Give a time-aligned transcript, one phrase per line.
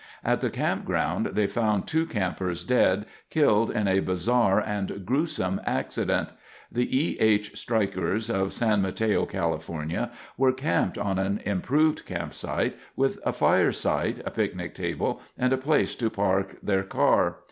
[0.23, 6.29] At the campground they found two campers dead, killed in a bizarre and gruesome accident.
[6.71, 7.17] The E.
[7.19, 7.53] H.
[7.55, 10.09] Strykers of San Mateo, California,
[10.39, 15.57] were camped on an improved campsite, with a fire site, a picnic table, and a
[15.57, 17.35] place to park their car.